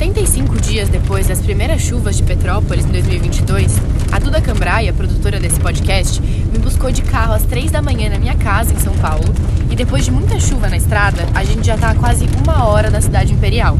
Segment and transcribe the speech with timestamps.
[0.00, 3.76] 75 dias depois das primeiras chuvas de Petrópolis em 2022,
[4.10, 8.18] a Duda Cambraia, produtora desse podcast, me buscou de carro às 3 da manhã na
[8.18, 9.26] minha casa em São Paulo
[9.70, 12.90] e depois de muita chuva na estrada, a gente já está a quase uma hora
[12.90, 13.76] da cidade imperial.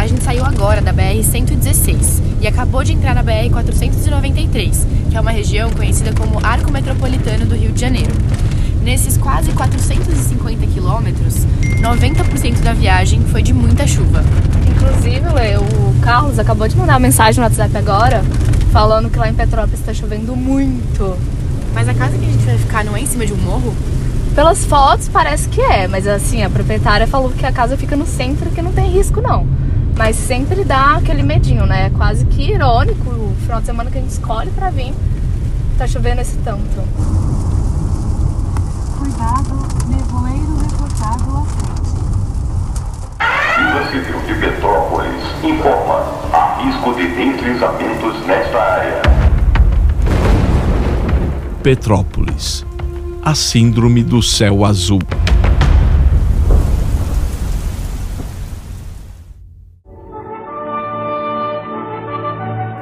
[0.00, 5.30] A gente saiu agora da BR-116 e acabou de entrar na BR-493, que é uma
[5.30, 8.10] região conhecida como Arco Metropolitano do Rio de Janeiro.
[8.84, 11.46] Nesses quase 450 quilômetros,
[11.80, 14.22] 90% da viagem foi de muita chuva.
[14.68, 18.22] Inclusive, Lê, o Carlos acabou de mandar uma mensagem no WhatsApp agora,
[18.70, 21.16] falando que lá em Petrópolis está chovendo muito.
[21.72, 23.74] Mas a casa que a gente vai ficar não é em cima de um morro?
[24.34, 28.04] Pelas fotos parece que é, mas assim, a proprietária falou que a casa fica no
[28.04, 29.46] centro que não tem risco não.
[29.96, 31.86] Mas sempre dá aquele medinho, né?
[31.86, 34.92] É quase que irônico o final de semana que a gente escolhe para vir,
[35.78, 37.43] tá chovendo esse tanto.
[39.24, 39.56] Cuidado,
[39.88, 41.96] nevoeiro reportado à frente.
[43.56, 45.98] Vila Civil de Petrópolis informa
[46.30, 49.02] há risco de deslizamentos nesta área.
[51.62, 52.66] Petrópolis.
[53.22, 55.00] A síndrome do céu azul.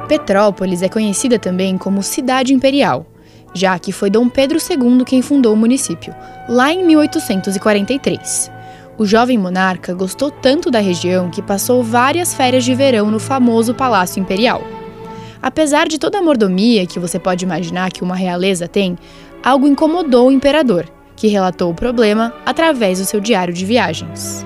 [0.09, 3.05] Petrópolis é conhecida também como Cidade Imperial,
[3.53, 6.13] já que foi Dom Pedro II quem fundou o município,
[6.49, 8.51] lá em 1843.
[8.97, 13.73] O jovem monarca gostou tanto da região que passou várias férias de verão no famoso
[13.73, 14.61] Palácio Imperial.
[15.41, 18.97] Apesar de toda a mordomia que você pode imaginar que uma realeza tem,
[19.43, 24.45] algo incomodou o imperador, que relatou o problema através do seu diário de viagens.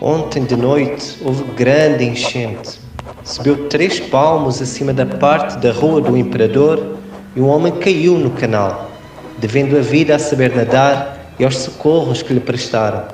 [0.00, 2.78] Ontem de noite houve grande enchente.
[3.24, 6.98] Subiu três palmos acima da parte da rua do imperador
[7.34, 8.90] e um homem caiu no canal,
[9.38, 13.04] devendo a vida a saber nadar e aos socorros que lhe prestaram.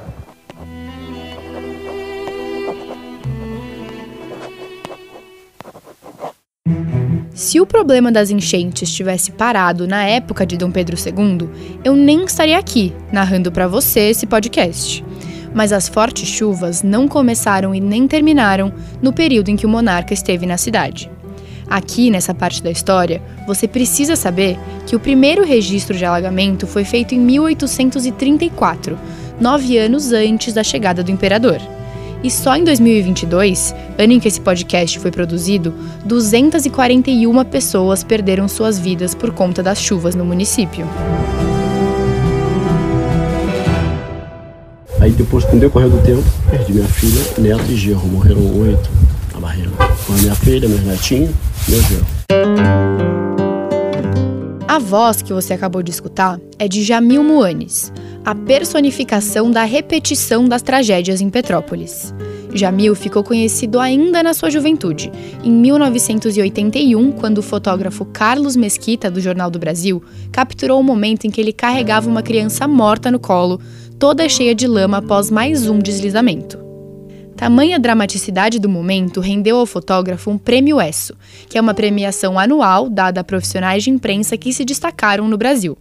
[7.32, 11.48] Se o problema das enchentes tivesse parado na época de Dom Pedro II,
[11.84, 15.04] eu nem estaria aqui narrando para você esse podcast
[15.54, 20.14] mas as fortes chuvas não começaram e nem terminaram no período em que o monarca
[20.14, 21.10] esteve na cidade.
[21.68, 26.84] Aqui, nessa parte da história, você precisa saber que o primeiro registro de alagamento foi
[26.84, 28.98] feito em 1834,
[29.40, 31.60] nove anos antes da chegada do imperador.
[32.22, 35.74] E só em 2022, ano em que esse podcast foi produzido,
[36.04, 40.86] 241 pessoas perderam suas vidas por conta das chuvas no município.
[45.02, 48.06] Aí depois, com o decorrer do tempo, perdi minha filha, neto e genro.
[48.06, 48.88] Morreram oito
[49.34, 49.68] na barreira.
[50.06, 51.32] Com a minha filha, meus netinhos,
[51.68, 52.06] meu genro.
[54.68, 57.92] A voz que você acabou de escutar é de Jamil Muanes,
[58.24, 62.14] a personificação da repetição das tragédias em Petrópolis.
[62.54, 65.10] Jamil ficou conhecido ainda na sua juventude,
[65.42, 71.30] em 1981, quando o fotógrafo Carlos Mesquita, do Jornal do Brasil, capturou o momento em
[71.30, 73.60] que ele carregava uma criança morta no colo
[74.02, 76.58] toda cheia de lama após mais um deslizamento.
[77.36, 81.14] Tamanha dramaticidade do momento rendeu ao fotógrafo um prêmio ESSO,
[81.48, 85.78] que é uma premiação anual dada a profissionais de imprensa que se destacaram no Brasil.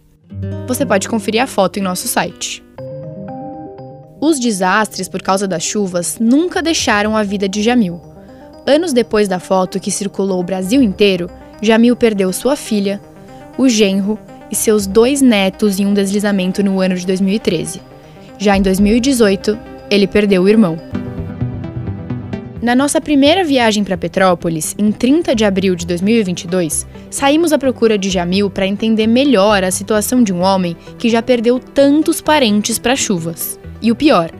[0.68, 2.62] Você pode conferir a foto em nosso site.
[4.20, 8.00] Os desastres por causa das chuvas nunca deixaram a vida de Jamil.
[8.64, 11.28] Anos depois da foto que circulou o Brasil inteiro,
[11.60, 13.00] Jamil perdeu sua filha,
[13.58, 14.16] o genro
[14.48, 17.90] e seus dois netos em um deslizamento no ano de 2013.
[18.42, 19.56] Já em 2018,
[19.88, 20.76] ele perdeu o irmão.
[22.60, 27.96] Na nossa primeira viagem para Petrópolis, em 30 de abril de 2022, saímos à procura
[27.96, 32.80] de Jamil para entender melhor a situação de um homem que já perdeu tantos parentes
[32.80, 33.60] para chuvas.
[33.80, 34.32] E o pior,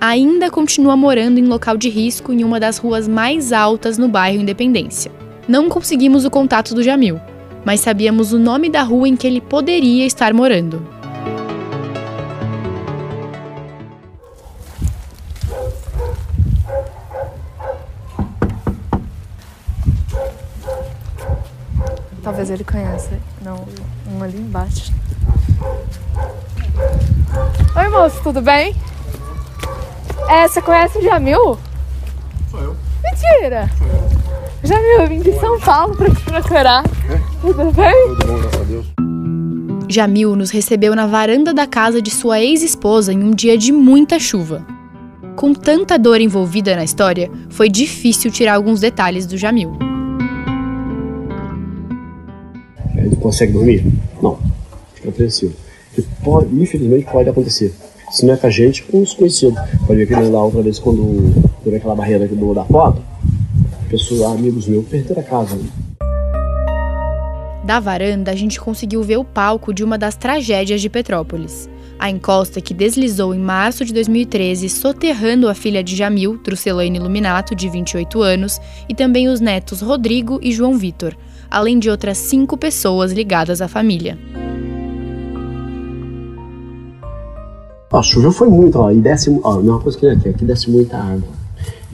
[0.00, 4.40] ainda continua morando em local de risco em uma das ruas mais altas no bairro
[4.40, 5.12] Independência.
[5.46, 7.20] Não conseguimos o contato do Jamil,
[7.66, 11.01] mas sabíamos o nome da rua em que ele poderia estar morando.
[22.42, 23.10] Talvez ele conheça.
[23.40, 23.64] Não,
[24.10, 24.92] um ali embaixo.
[27.76, 28.74] Oi, moço, tudo bem?
[30.28, 31.56] É, você conhece o Jamil?
[32.50, 32.76] Sou eu.
[33.04, 33.70] Mentira!
[33.78, 34.10] Sou eu.
[34.64, 36.84] Jamil, eu vim de São Paulo pra te procurar.
[36.84, 37.20] É?
[37.40, 38.08] Tudo bem?
[38.08, 38.86] Tudo bom, graças a Deus.
[39.88, 44.18] Jamil nos recebeu na varanda da casa de sua ex-esposa em um dia de muita
[44.18, 44.66] chuva.
[45.36, 49.91] Com tanta dor envolvida na história, foi difícil tirar alguns detalhes do Jamil.
[53.22, 53.84] Consegue dormir?
[54.20, 54.38] Não.
[54.94, 55.54] Fica apreensivo.
[55.94, 57.72] Que pode, infelizmente pode acontecer.
[58.10, 59.58] Se não é com a gente, com os conhecidos.
[59.86, 61.32] Pode ver que lá outra vez, quando
[61.62, 63.00] por aquela barreira do, da foto,
[63.88, 65.56] pessoas, amigos meus, perderam a casa.
[65.56, 65.68] Né?
[67.64, 71.70] Da varanda, a gente conseguiu ver o palco de uma das tragédias de Petrópolis.
[71.98, 77.54] A encosta que deslizou em março de 2013, soterrando a filha de Jamil, Trucelane Luminato,
[77.54, 81.16] de 28 anos, e também os netos Rodrigo e João Vitor,
[81.52, 84.18] além de outras cinco pessoas ligadas à família.
[87.92, 90.96] A chuva foi muito, ó, e desce, ó, uma coisa que aqui, aqui desce muita
[90.96, 91.28] água.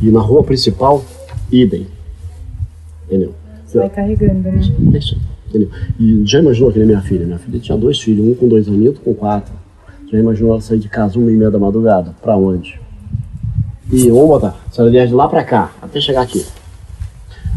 [0.00, 1.04] E na rua principal,
[1.50, 1.88] idem.
[3.06, 3.34] Entendeu?
[3.74, 4.60] Vai carregando, né?
[4.78, 5.16] Deixa.
[5.48, 5.68] Entendeu?
[5.98, 7.26] E já imaginou que nem minha filha?
[7.26, 9.52] Minha filha tinha dois filhos, um com dois anos e outro com quatro.
[10.10, 12.14] Já imaginou ela sair de casa uma e meia da madrugada?
[12.22, 12.80] Pra onde?
[13.90, 16.44] E vamos botar, a senhora viaja de lá pra cá, até chegar aqui.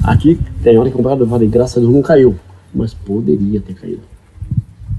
[0.03, 2.35] Aqui tem hora que eu falei, graças a Deus não caiu.
[2.73, 4.01] Mas poderia ter caído.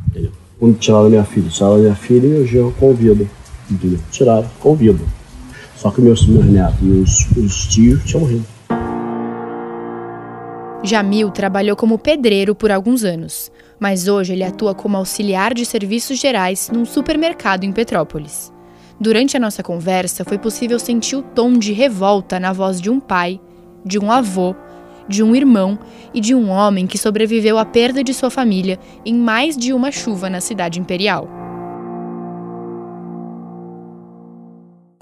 [0.09, 0.31] Entendeu?
[0.59, 3.29] Quando tiraram minha filha, tiraram minha filha e eu já convido.
[3.71, 3.99] Entendeu?
[4.11, 5.01] Tiraram, convido.
[5.77, 8.45] Só que meus, meus netos e os, os tios tinham morrido.
[10.85, 16.19] Jamil trabalhou como pedreiro por alguns anos, mas hoje ele atua como auxiliar de serviços
[16.19, 18.53] gerais num supermercado em Petrópolis.
[19.01, 23.01] Durante a nossa conversa, foi possível sentir o tom de revolta na voz de um
[23.01, 23.41] pai,
[23.85, 24.55] de um avô,
[25.09, 25.79] de um irmão
[26.13, 29.91] e de um homem que sobreviveu à perda de sua família em mais de uma
[29.91, 31.29] chuva na cidade imperial.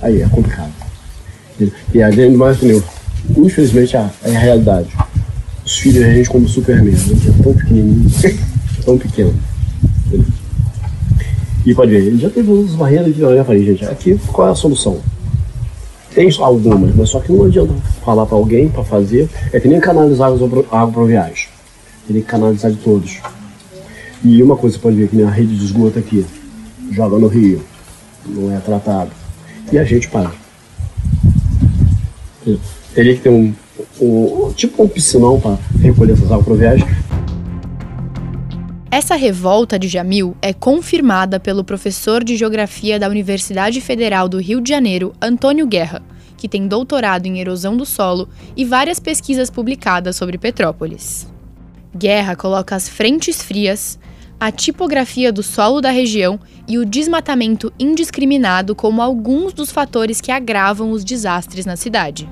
[0.02, 0.73] Aí é complicado.
[1.93, 2.58] E a gente mais
[3.37, 4.91] infelizmente é a realidade
[5.70, 6.94] os filhos a gente como Superman.
[6.94, 8.11] A gente é tão pequenininho,
[8.85, 9.35] tão pequeno.
[11.64, 14.50] E pode ver, ele já teve umas barreiras de olhar falei, gente, aqui qual é
[14.50, 14.99] a solução?
[16.15, 17.73] Tem algumas, mas só que não adianta
[18.05, 19.29] falar para alguém para fazer.
[19.53, 21.49] É que nem canalizar para viagem.
[22.07, 23.21] Tem que canalizar de todos.
[24.25, 26.27] E uma coisa você pode ver que minha rede de esgoto aqui
[26.91, 27.62] joga no rio,
[28.27, 29.11] não é tratado.
[29.73, 30.31] E a gente para.
[32.95, 33.55] Teria que ter um,
[34.01, 36.87] um, tipo um piscinão para recolher essas viagem.
[38.91, 44.61] Essa revolta de Jamil é confirmada pelo professor de Geografia da Universidade Federal do Rio
[44.61, 46.03] de Janeiro, Antônio Guerra,
[46.37, 51.27] que tem doutorado em erosão do solo e várias pesquisas publicadas sobre Petrópolis.
[51.97, 53.99] Guerra coloca as frentes frias,
[54.41, 60.33] a tipografia do solo da região e o desmatamento indiscriminado como alguns dos fatores que
[60.33, 62.29] agravam os desastres na cidade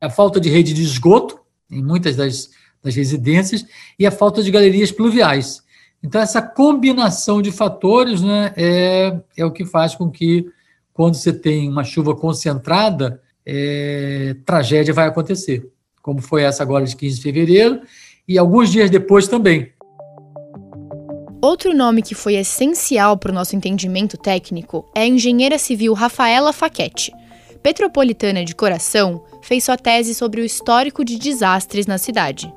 [0.00, 1.38] a falta de rede de esgoto
[1.70, 2.50] em muitas das,
[2.86, 3.66] das residências
[3.98, 5.62] e a falta de galerias pluviais.
[6.02, 10.46] Então, essa combinação de fatores né, é, é o que faz com que,
[10.92, 15.68] quando você tem uma chuva concentrada, é, tragédia vai acontecer,
[16.00, 17.80] como foi essa agora de 15 de fevereiro,
[18.26, 19.72] e alguns dias depois também.
[21.42, 26.52] Outro nome que foi essencial para o nosso entendimento técnico é a engenheira civil Rafaela
[26.52, 27.12] Faquete.
[27.62, 32.52] Petropolitana de coração, fez sua tese sobre o histórico de desastres na cidade.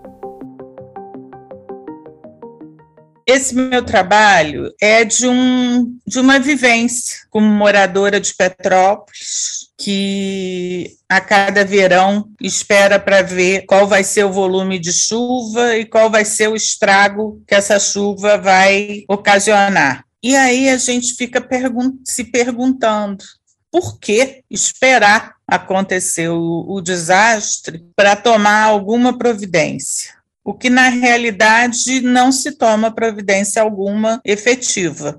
[3.30, 11.22] Esse meu trabalho é de, um, de uma vivência como moradora de Petrópolis, que a
[11.22, 16.26] cada verão espera para ver qual vai ser o volume de chuva e qual vai
[16.26, 20.04] ser o estrago que essa chuva vai ocasionar.
[20.24, 23.24] E aí a gente fica pergun se perguntando
[23.72, 30.19] por que esperar acontecer o, o desastre para tomar alguma providência?
[30.46, 35.18] O que, na realidade, não se toma providência alguma efetiva.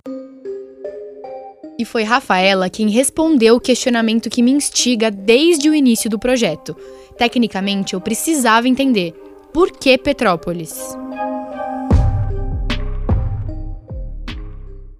[1.79, 6.77] E foi Rafaela quem respondeu o questionamento que me instiga desde o início do projeto.
[7.17, 9.12] Tecnicamente, eu precisava entender
[9.53, 10.75] por que Petrópolis?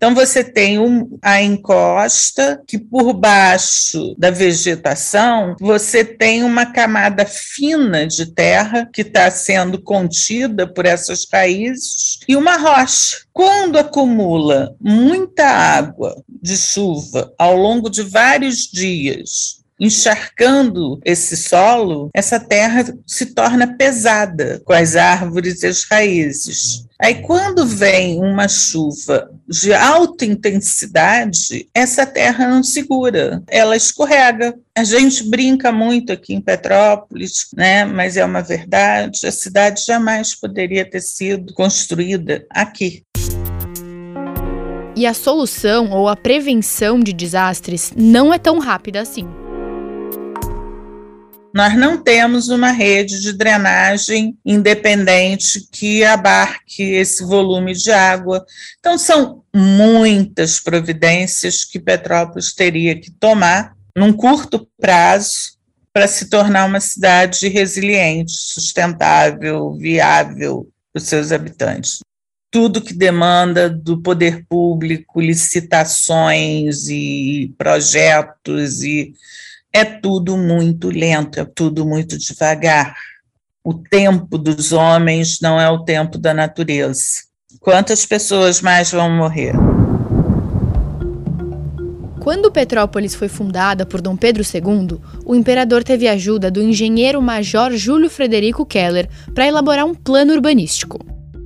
[0.01, 7.27] Então, você tem um, a encosta, que por baixo da vegetação, você tem uma camada
[7.27, 13.19] fina de terra que está sendo contida por essas raízes e uma rocha.
[13.31, 22.39] Quando acumula muita água de chuva ao longo de vários dias encharcando esse solo, essa
[22.39, 26.85] terra se torna pesada com as árvores e as raízes.
[27.01, 34.55] Aí, quando vem uma chuva de alta intensidade, essa terra não segura, ela escorrega.
[34.77, 37.87] A gente brinca muito aqui em Petrópolis, né?
[37.87, 43.03] mas é uma verdade: a cidade jamais poderia ter sido construída aqui.
[44.95, 49.27] E a solução ou a prevenção de desastres não é tão rápida assim.
[51.53, 58.45] Nós não temos uma rede de drenagem independente que abarque esse volume de água.
[58.79, 65.59] Então, são muitas providências que Petrópolis teria que tomar num curto prazo
[65.93, 71.99] para se tornar uma cidade resiliente, sustentável, viável para os seus habitantes.
[72.53, 79.15] Tudo que demanda do poder público, licitações e projetos e
[79.73, 82.95] é tudo muito lento, é tudo muito devagar.
[83.63, 87.23] O tempo dos homens não é o tempo da natureza.
[87.61, 89.55] Quantas pessoas mais vão morrer?
[92.21, 97.73] Quando Petrópolis foi fundada por Dom Pedro II, o imperador teve ajuda do engenheiro major
[97.73, 100.99] Júlio Frederico Keller para elaborar um plano urbanístico.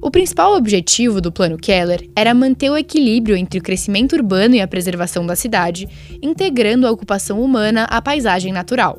[0.05, 4.61] O principal objetivo do Plano Keller era manter o equilíbrio entre o crescimento urbano e
[4.61, 5.89] a preservação da cidade,
[6.21, 8.99] integrando a ocupação humana à paisagem natural.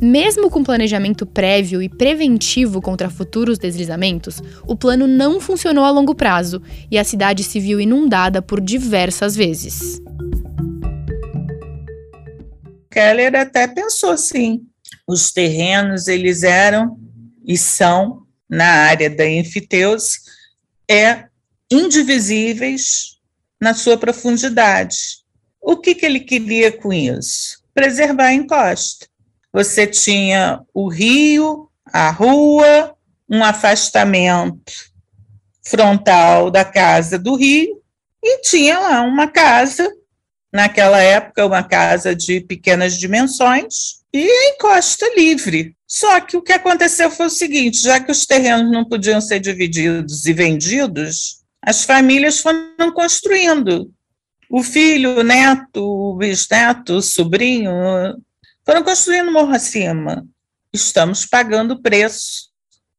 [0.00, 6.14] Mesmo com planejamento prévio e preventivo contra futuros deslizamentos, o plano não funcionou a longo
[6.14, 10.00] prazo e a cidade se viu inundada por diversas vezes.
[12.90, 14.62] Keller até pensou assim:
[15.06, 16.96] os terrenos eles eram
[17.46, 20.24] e são na área da enfiteuse
[20.90, 21.26] é
[21.70, 23.18] indivisíveis
[23.60, 24.96] na sua profundidade.
[25.60, 27.62] O que, que ele queria com isso?
[27.74, 29.06] Preservar a encosta.
[29.52, 32.94] Você tinha o rio, a rua,
[33.28, 34.72] um afastamento
[35.64, 37.82] frontal da casa do rio,
[38.22, 39.88] e tinha lá uma casa,
[40.52, 45.76] naquela época, uma casa de pequenas dimensões, e encosta livre.
[45.86, 49.40] Só que o que aconteceu foi o seguinte: já que os terrenos não podiam ser
[49.40, 53.92] divididos e vendidos, as famílias foram construindo.
[54.48, 57.72] O filho, o neto, o bisneto, o sobrinho,
[58.64, 60.24] foram construindo morro acima.
[60.72, 62.48] Estamos pagando o preço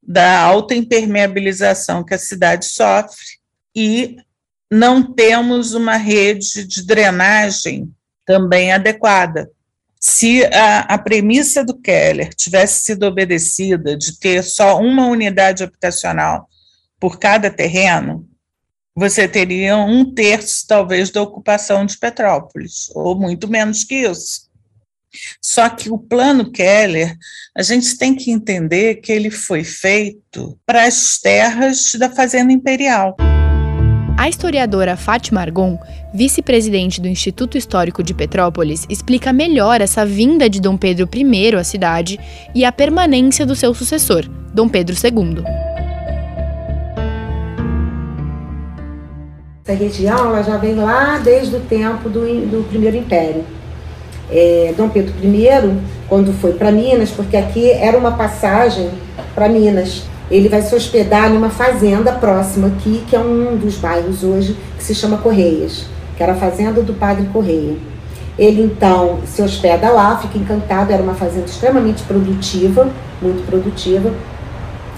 [0.04, 3.26] da alta impermeabilização que a cidade sofre
[3.76, 4.18] e
[4.72, 7.92] não temos uma rede de drenagem
[8.26, 9.50] também adequada
[10.00, 16.48] se a, a, premissa do Keller tivesse sido obedecida de ter só uma unidade habitacional
[17.00, 18.28] por cada terreno,
[18.96, 24.48] você teria um terço, talvez, da ocupação de Petrópolis, ou muito menos que isso.
[25.42, 27.16] Só que o plano Keller,
[27.56, 33.16] a gente tem que entender que ele foi feito para as terras da Fazenda Imperial.
[34.18, 35.78] A historiadora Fátima Argon,
[36.12, 41.64] vice-presidente do Instituto Histórico de Petrópolis, explica melhor essa vinda de Dom Pedro I à
[41.64, 42.20] cidade
[42.56, 45.44] e a permanência do seu sucessor, Dom Pedro II.
[49.64, 53.46] Essa região ela já vem lá desde o tempo do, do Primeiro Império.
[54.32, 58.90] É, Dom Pedro I, quando foi para Minas, porque aqui era uma passagem
[59.36, 64.24] para Minas, ele vai se hospedar numa fazenda próxima aqui, que é um dos bairros
[64.24, 67.76] hoje, que se chama Correias, que era a fazenda do Padre Correia.
[68.38, 72.90] Ele então se hospeda lá, fica encantado, era uma fazenda extremamente produtiva,
[73.22, 74.12] muito produtiva.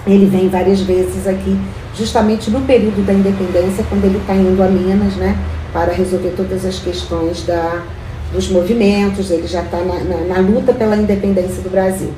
[0.06, 1.56] Ele vem várias vezes aqui,
[1.96, 5.38] justamente no período da independência, quando ele está indo a Minas, né,
[5.72, 7.82] para resolver todas as questões da,
[8.32, 12.12] dos movimentos, ele já está na, na, na luta pela independência do Brasil.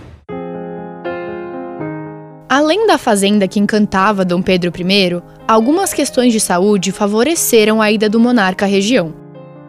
[2.54, 8.10] Além da fazenda que encantava Dom Pedro I, algumas questões de saúde favoreceram a ida
[8.10, 9.14] do monarca à região.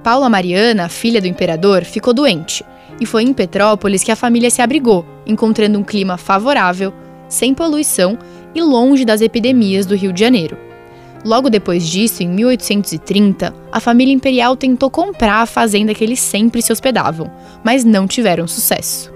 [0.04, 2.62] Paula Mariana, filha do imperador, ficou doente
[3.00, 6.94] e foi em Petrópolis que a família se abrigou, encontrando um clima favorável,
[7.30, 8.20] sem poluição
[8.54, 10.58] e longe das epidemias do Rio de Janeiro.
[11.24, 16.62] Logo depois disso, em 1830, a família imperial tentou comprar a fazenda que eles sempre
[16.62, 17.32] se hospedavam,
[17.64, 19.13] mas não tiveram sucesso.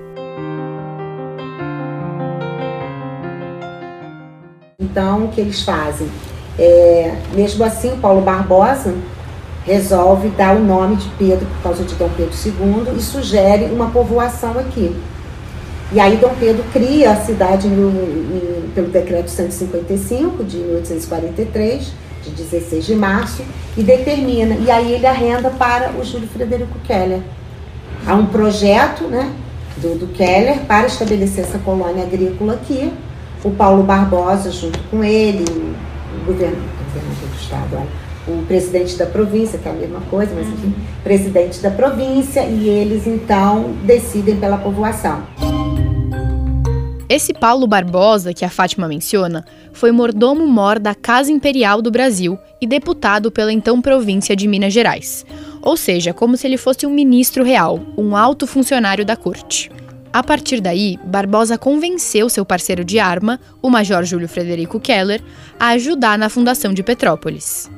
[4.80, 6.08] Então, o que eles fazem?
[6.56, 8.94] É, mesmo assim, Paulo Barbosa
[9.66, 13.90] resolve dar o nome de Pedro por causa de Dom Pedro II e sugere uma
[13.90, 14.96] povoação aqui.
[15.92, 21.94] E aí Dom Pedro cria a cidade no, pelo decreto 155 de 1843,
[22.26, 23.44] de 16 de março,
[23.76, 24.58] e determina.
[24.58, 27.22] E aí ele arrenda para o Júlio Frederico Keller.
[28.06, 29.34] Há um projeto né,
[29.78, 32.94] do, do Keller para estabelecer essa colônia agrícola aqui,
[33.48, 36.62] o Paulo Barbosa junto com ele, o governador,
[36.94, 40.76] governador do estado, olha, o presidente da província, que é a mesma coisa, mas enfim,
[41.02, 45.24] presidente da província, e eles então decidem pela povoação.
[47.10, 52.68] Esse Paulo Barbosa, que a Fátima menciona, foi mordomo-mor da Casa Imperial do Brasil e
[52.68, 55.26] deputado pela então província de Minas Gerais.
[55.62, 59.72] Ou seja, como se ele fosse um ministro real, um alto funcionário da corte.
[60.14, 65.22] A partir daí, Barbosa convenceu seu parceiro de arma, o Major Júlio Frederico Keller,
[65.60, 67.70] a ajudar na fundação de Petrópolis.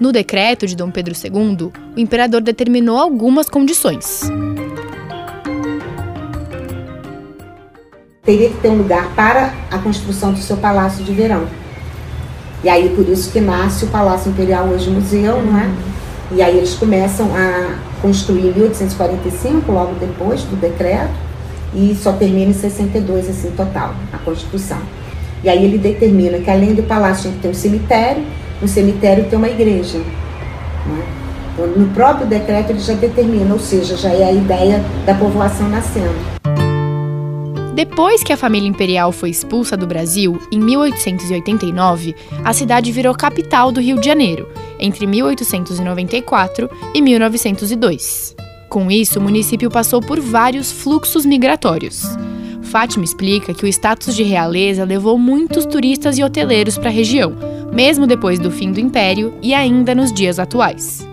[0.00, 4.22] No decreto de Dom Pedro II, o imperador determinou algumas condições.
[8.22, 11.46] Teria que ter um lugar para a construção do seu palácio de verão.
[12.62, 15.70] E aí por isso que nasce o Palácio Imperial hoje museu, não é?
[16.32, 21.29] E aí eles começam a construir em 1845, logo depois do decreto,
[21.74, 24.78] e só termina em 62, assim, total, a construção.
[25.42, 28.22] E aí ele determina que além do palácio tinha que ter um cemitério,
[28.62, 29.98] um cemitério tem uma igreja.
[29.98, 31.04] Né?
[31.52, 35.68] Então, no próprio decreto ele já determina, ou seja, já é a ideia da povoação
[35.68, 36.40] nascendo.
[37.74, 43.72] Depois que a família imperial foi expulsa do Brasil, em 1889, a cidade virou capital
[43.72, 44.46] do Rio de Janeiro,
[44.78, 48.36] entre 1894 e 1902.
[48.70, 52.04] Com isso, o município passou por vários fluxos migratórios.
[52.62, 57.34] Fátima explica que o status de realeza levou muitos turistas e hoteleiros para a região,
[57.72, 61.04] mesmo depois do fim do império e ainda nos dias atuais.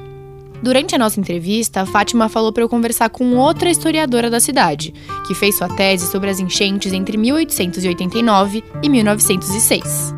[0.61, 4.93] Durante a nossa entrevista, a Fátima falou para eu conversar com outra historiadora da cidade,
[5.25, 10.13] que fez sua tese sobre as enchentes entre 1889 e 1906.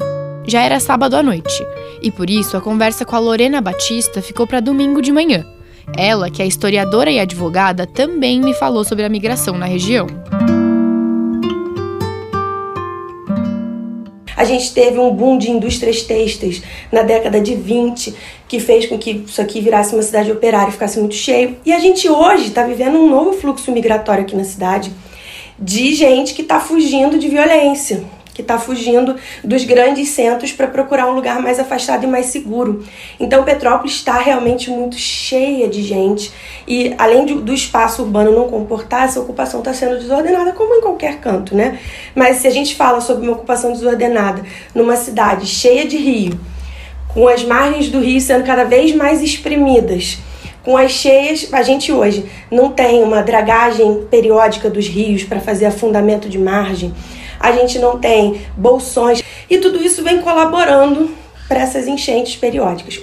[0.45, 1.65] Já era sábado à noite,
[2.01, 5.45] e por isso a conversa com a Lorena Batista ficou para domingo de manhã.
[5.97, 10.07] Ela, que é historiadora e advogada, também me falou sobre a migração na região.
[14.35, 18.15] A gente teve um boom de indústrias têxteis na década de 20,
[18.47, 21.57] que fez com que isso aqui virasse uma cidade operária e ficasse muito cheio.
[21.65, 24.91] E a gente hoje está vivendo um novo fluxo migratório aqui na cidade
[25.59, 28.05] de gente que está fugindo de violência
[28.39, 32.85] que está fugindo dos grandes centros para procurar um lugar mais afastado e mais seguro.
[33.19, 36.31] Então, Petrópolis está realmente muito cheia de gente
[36.65, 40.81] e, além de, do espaço urbano não comportar, essa ocupação está sendo desordenada, como em
[40.81, 41.77] qualquer canto, né?
[42.15, 44.41] Mas se a gente fala sobre uma ocupação desordenada
[44.73, 46.39] numa cidade cheia de rio,
[47.09, 50.17] com as margens do rio sendo cada vez mais espremidas,
[50.63, 55.65] com as cheias, a gente hoje não tem uma dragagem periódica dos rios para fazer
[55.65, 56.93] afundamento de margem
[57.39, 61.09] a gente não tem bolsões e tudo isso vem colaborando
[61.47, 63.01] para essas enchentes periódicas.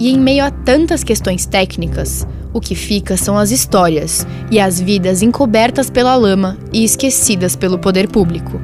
[0.00, 4.80] E em meio a tantas questões técnicas, o que fica são as histórias e as
[4.80, 8.60] vidas encobertas pela lama e esquecidas pelo poder público.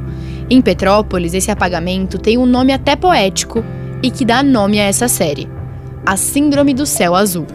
[0.49, 3.65] Em Petrópolis, esse apagamento tem um nome até poético
[4.03, 5.49] e que dá nome a essa série:
[6.07, 7.47] A Síndrome do Céu Azul.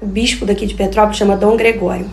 [0.00, 2.08] O bispo daqui de Petrópolis chama Dom Gregório.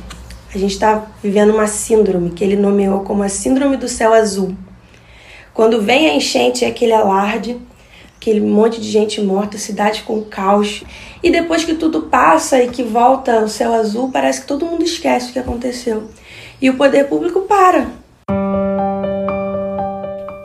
[0.54, 4.56] A gente está vivendo uma síndrome que ele nomeou como a Síndrome do Céu Azul.
[5.54, 7.58] Quando vem a enchente, é aquele alarde,
[8.16, 10.84] aquele monte de gente morta, cidade com caos.
[11.22, 14.84] E depois que tudo passa e que volta o céu azul, parece que todo mundo
[14.84, 16.10] esquece o que aconteceu.
[16.62, 17.88] E o poder público para.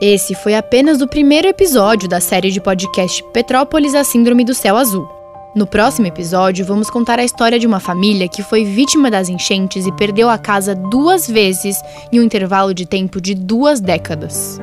[0.01, 4.75] Esse foi apenas o primeiro episódio da série de podcast Petrópolis, a Síndrome do Céu
[4.75, 5.22] Azul.
[5.55, 9.85] No próximo episódio, vamos contar a história de uma família que foi vítima das enchentes
[9.85, 11.79] e perdeu a casa duas vezes
[12.11, 14.59] em um intervalo de tempo de duas décadas.